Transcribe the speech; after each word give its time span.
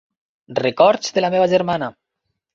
Records 0.59 1.13
de 1.19 1.23
la 1.27 1.31
meva 1.35 1.51
germana. 1.53 1.93